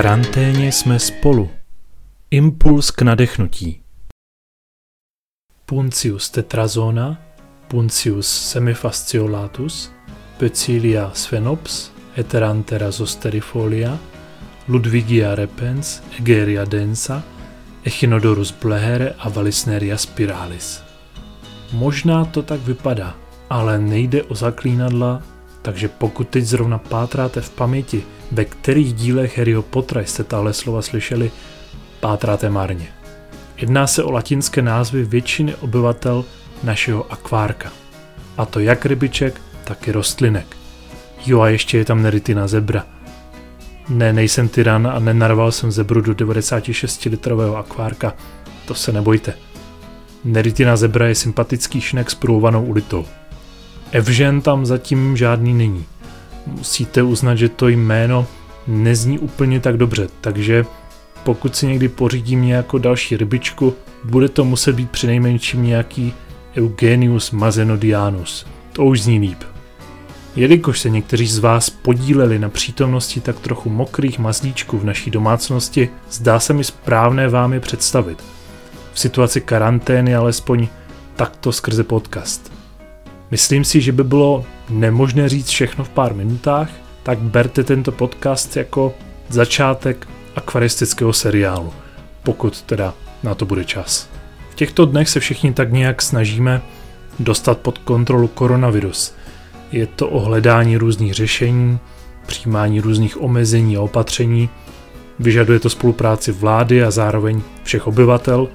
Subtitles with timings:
[0.00, 1.50] karanténě jsme spolu.
[2.30, 3.80] Impuls k nadechnutí.
[5.66, 7.22] Puncius tetrazona,
[7.68, 9.92] Puncius semifasciolatus,
[10.38, 13.98] Pecilia sphenops, Heterantera zosterifolia,
[14.68, 17.22] Ludvigia repens, Egeria densa,
[17.84, 20.82] Echinodorus blehere a Valisneria spiralis.
[21.72, 23.16] Možná to tak vypadá,
[23.50, 25.22] ale nejde o zaklínadla,
[25.62, 30.82] takže pokud teď zrovna pátráte v paměti, ve kterých dílech Harryho Pottera jste tahle slova
[30.82, 31.30] slyšeli,
[32.00, 32.88] pátráte marně.
[33.56, 36.24] Jedná se o latinské názvy většiny obyvatel
[36.62, 37.72] našeho akvárka.
[38.38, 40.56] A to jak rybiček, tak i rostlinek.
[41.26, 42.86] Jo a ještě je tam neritina zebra.
[43.88, 48.14] Ne, nejsem tyran a nenarval jsem zebru do 96 litrového akvárka.
[48.66, 49.34] To se nebojte.
[50.24, 53.06] Neritina zebra je sympatický šnek s průvanou ulitou.
[53.92, 55.84] Evžen tam zatím žádný není.
[56.46, 58.26] Musíte uznat, že to jméno
[58.66, 60.64] nezní úplně tak dobře, takže
[61.24, 63.74] pokud si někdy pořídím nějakou další rybičku,
[64.04, 66.14] bude to muset být přinejmenším nějaký
[66.56, 68.46] Eugenius Mazenodianus.
[68.72, 69.38] To už zní líp.
[70.36, 75.88] Jelikož se někteří z vás podíleli na přítomnosti tak trochu mokrých mazlíčků v naší domácnosti,
[76.10, 78.24] zdá se mi správné vám je představit.
[78.92, 80.68] V situaci karantény alespoň
[81.16, 82.59] takto skrze podcast.
[83.30, 86.70] Myslím si, že by bylo nemožné říct všechno v pár minutách,
[87.02, 88.94] tak berte tento podcast jako
[89.28, 91.72] začátek akvaristického seriálu,
[92.22, 94.08] pokud teda na to bude čas.
[94.50, 96.62] V těchto dnech se všichni tak nějak snažíme
[97.18, 99.14] dostat pod kontrolu koronavirus.
[99.72, 101.78] Je to o hledání různých řešení,
[102.26, 104.48] přijímání různých omezení a opatření,
[105.18, 108.48] vyžaduje to spolupráci vlády a zároveň všech obyvatel.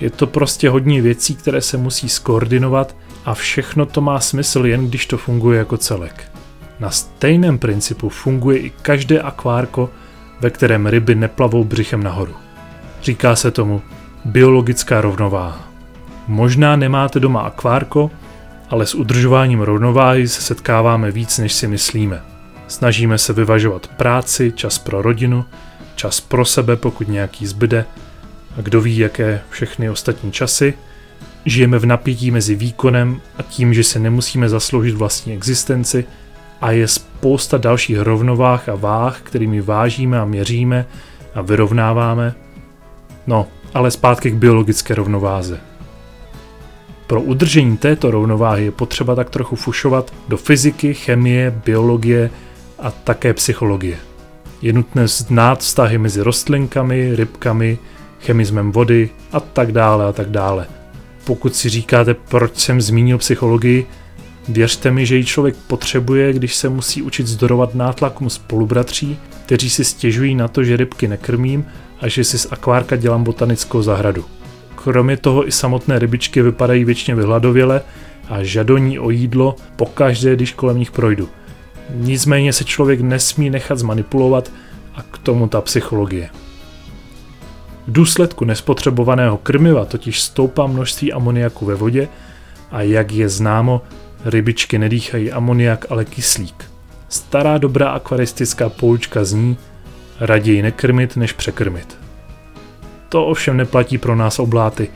[0.00, 4.88] Je to prostě hodně věcí, které se musí skoordinovat a všechno to má smysl jen
[4.88, 6.32] když to funguje jako celek.
[6.80, 9.90] Na stejném principu funguje i každé akvárko,
[10.40, 12.34] ve kterém ryby neplavou břichem nahoru.
[13.02, 13.82] Říká se tomu
[14.24, 15.68] biologická rovnováha.
[16.26, 18.10] Možná nemáte doma akvárko,
[18.70, 22.22] ale s udržováním rovnováhy se setkáváme víc, než si myslíme.
[22.68, 25.44] Snažíme se vyvažovat práci, čas pro rodinu,
[25.94, 27.84] čas pro sebe, pokud nějaký zbyde,
[28.58, 30.74] a kdo ví, jaké všechny ostatní časy.
[31.46, 36.04] Žijeme v napětí mezi výkonem a tím, že se nemusíme zasloužit vlastní existenci
[36.60, 40.86] a je spousta dalších rovnovách a váh, kterými vážíme a měříme
[41.34, 42.34] a vyrovnáváme.
[43.26, 45.60] No, ale zpátky k biologické rovnováze.
[47.06, 52.30] Pro udržení této rovnováhy je potřeba tak trochu fušovat do fyziky, chemie, biologie
[52.78, 53.96] a také psychologie.
[54.62, 57.78] Je nutné znát vztahy mezi rostlinkami, rybkami,
[58.20, 60.75] chemismem vody a tak dále a tak dále.
[61.26, 63.86] Pokud si říkáte, proč jsem zmínil psychologii,
[64.48, 69.84] věřte mi, že ji člověk potřebuje, když se musí učit zdorovat nátlakům spolubratří, kteří si
[69.84, 71.66] stěžují na to, že rybky nekrmím
[72.00, 74.24] a že si z akvárka dělám botanickou zahradu.
[74.74, 77.82] Kromě toho i samotné rybičky vypadají většině vyhladověle
[78.28, 81.28] a žadoní o jídlo pokaždé, když kolem nich projdu.
[81.94, 84.52] Nicméně se člověk nesmí nechat zmanipulovat
[84.94, 86.30] a k tomu ta psychologie.
[87.86, 92.08] V důsledku nespotřebovaného krmiva totiž stoupá množství amoniaku ve vodě
[92.70, 93.82] a jak je známo,
[94.24, 96.70] rybičky nedýchají amoniak, ale kyslík.
[97.08, 99.56] Stará dobrá akvaristická poučka zní
[100.20, 101.98] raději nekrmit, než překrmit.
[103.08, 104.88] To ovšem neplatí pro nás obláty.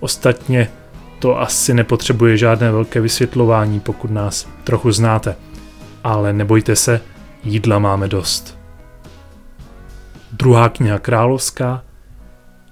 [0.00, 0.68] Ostatně
[1.18, 5.36] to asi nepotřebuje žádné velké vysvětlování, pokud nás trochu znáte.
[6.04, 7.00] Ale nebojte se,
[7.44, 8.58] jídla máme dost.
[10.32, 11.82] Druhá kniha královská,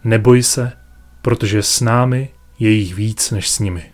[0.05, 0.73] neboj se,
[1.23, 2.29] protože s námi
[2.59, 3.93] je jich víc než s nimi.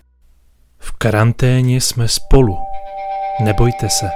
[0.79, 2.59] V karanténě jsme spolu.
[3.41, 4.11] Nebojte se.